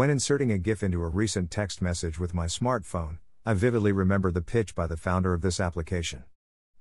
[0.00, 4.30] When inserting a GIF into a recent text message with my smartphone, I vividly remember
[4.30, 6.24] the pitch by the founder of this application.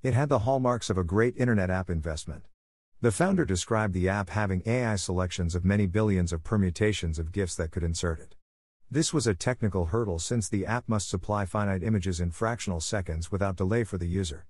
[0.01, 2.45] It had the hallmarks of a great internet app investment.
[3.01, 7.55] The founder described the app having AI selections of many billions of permutations of GIFs
[7.55, 8.35] that could insert it.
[8.89, 13.29] This was a technical hurdle since the app must supply finite images in fractional seconds
[13.29, 14.45] without delay for the user.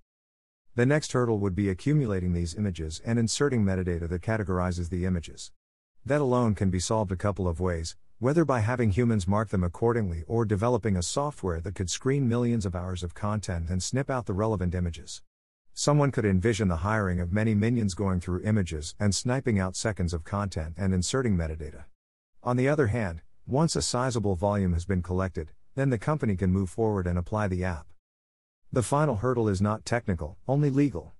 [0.75, 5.51] The next hurdle would be accumulating these images and inserting metadata that categorizes the images.
[6.05, 9.63] That alone can be solved a couple of ways, whether by having humans mark them
[9.63, 14.09] accordingly or developing a software that could screen millions of hours of content and snip
[14.09, 15.21] out the relevant images.
[15.73, 20.13] Someone could envision the hiring of many minions going through images and sniping out seconds
[20.13, 21.85] of content and inserting metadata.
[22.43, 26.51] On the other hand, once a sizable volume has been collected, then the company can
[26.51, 27.87] move forward and apply the app.
[28.69, 31.13] The final hurdle is not technical, only legal.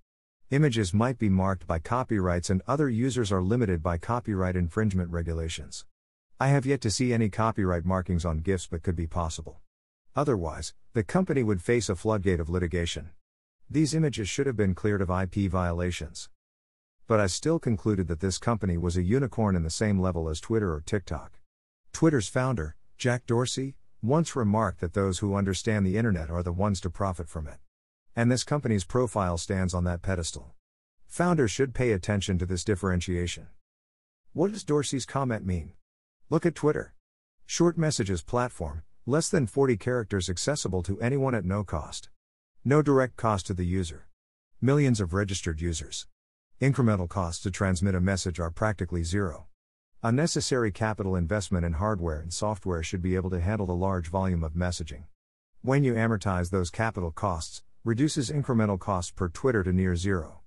[0.51, 5.85] Images might be marked by copyrights and other users are limited by copyright infringement regulations.
[6.41, 9.59] I have yet to see any copyright markings on GIFs but could be possible.
[10.15, 13.09] Otherwise, the company would face a floodgate of litigation.
[13.69, 16.29] These images should have been cleared of IP violations.
[17.07, 20.39] But I still concluded that this company was a unicorn in the same level as
[20.39, 21.39] Twitter or TikTok.
[21.91, 26.79] Twitter's founder, Jack Dorsey, once remarked that those who understand the internet are the ones
[26.79, 27.57] to profit from it.
[28.15, 30.53] And this company's profile stands on that pedestal.
[31.07, 33.47] Founders should pay attention to this differentiation.
[34.31, 35.73] What does Dorsey's comment mean?
[36.31, 36.93] Look at Twitter.
[37.47, 42.09] Short messages platform, less than 40 characters accessible to anyone at no cost.
[42.63, 44.07] No direct cost to the user.
[44.61, 46.05] Millions of registered users.
[46.61, 49.47] Incremental costs to transmit a message are practically zero.
[50.03, 54.43] Unnecessary capital investment in hardware and software should be able to handle the large volume
[54.43, 55.05] of messaging.
[55.63, 60.41] When you amortize those capital costs, reduces incremental costs per Twitter to near zero.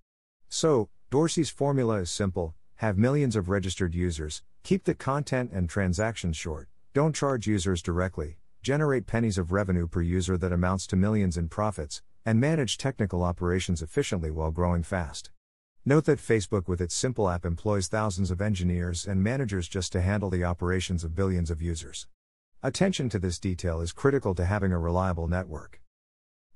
[0.48, 6.37] So, Dorsey's formula is simple have millions of registered users, keep the content and transactions
[6.37, 11.37] short, don't charge users directly, generate pennies of revenue per user that amounts to millions
[11.37, 15.31] in profits, and manage technical operations efficiently while growing fast.
[15.84, 20.01] Note that Facebook, with its simple app, employs thousands of engineers and managers just to
[20.01, 22.06] handle the operations of billions of users.
[22.62, 25.81] Attention to this detail is critical to having a reliable network.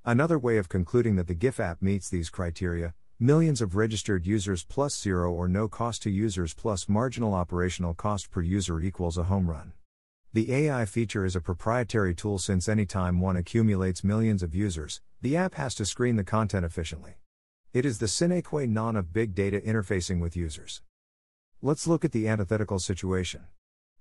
[0.04, 4.62] Another way of concluding that the GIF app meets these criteria millions of registered users
[4.62, 9.22] plus zero or no cost to users plus marginal operational cost per user equals a
[9.24, 9.72] home run.
[10.34, 15.34] The AI feature is a proprietary tool since anytime one accumulates millions of users, the
[15.34, 17.14] app has to screen the content efficiently.
[17.72, 20.82] It is the sine qua non of big data interfacing with users.
[21.62, 23.46] Let's look at the antithetical situation.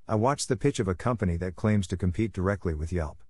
[0.09, 3.23] I watched the pitch of a company that claims to compete directly with Yelp.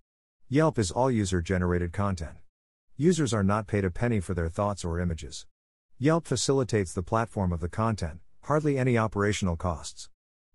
[0.50, 2.38] Yelp is all user generated content.
[2.97, 5.46] Users are not paid a penny for their thoughts or images.
[5.97, 10.09] Yelp facilitates the platform of the content, hardly any operational costs.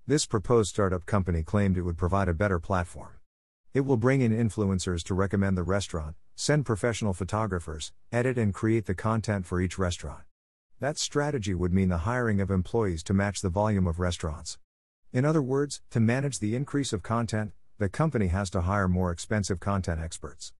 [0.06, 3.14] This proposed startup company claimed it would provide a better platform.
[3.72, 8.84] It will bring in influencers to recommend the restaurant, send professional photographers, edit and create
[8.84, 10.24] the content for each restaurant.
[10.78, 14.58] That strategy would mean the hiring of employees to match the volume of restaurants.
[15.10, 19.10] In other words, to manage the increase of content, the company has to hire more
[19.10, 20.52] expensive content experts.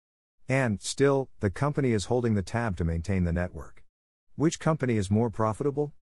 [0.49, 3.80] And, still, the company is holding the tab to maintain the network.
[4.41, 5.93] Which company is more profitable?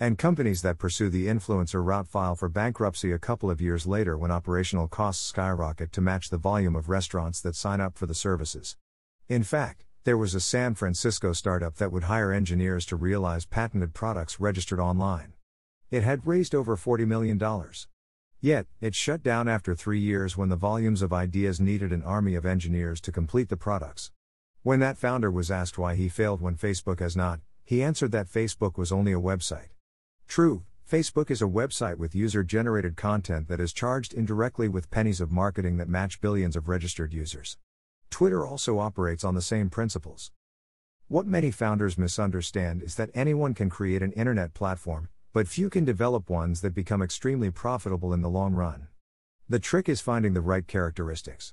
[0.00, 4.16] And companies that pursue the influencer route file for bankruptcy a couple of years later
[4.16, 8.14] when operational costs skyrocket to match the volume of restaurants that sign up for the
[8.14, 8.78] services.
[9.28, 13.92] In fact, there was a San Francisco startup that would hire engineers to realize patented
[13.92, 15.34] products registered online.
[15.90, 17.38] It had raised over $40 million.
[18.40, 22.36] Yet, it shut down after three years when the volumes of ideas needed an army
[22.36, 24.10] of engineers to complete the products.
[24.62, 28.28] When that founder was asked why he failed when Facebook has not, he answered that
[28.28, 29.68] Facebook was only a website.
[30.28, 35.20] True, Facebook is a website with user generated content that is charged indirectly with pennies
[35.20, 37.56] of marketing that match billions of registered users.
[38.10, 40.32] Twitter also operates on the same principles.
[41.08, 45.84] What many founders misunderstand is that anyone can create an internet platform, but few can
[45.84, 48.88] develop ones that become extremely profitable in the long run.
[49.48, 51.50] The trick is finding the right characteristics.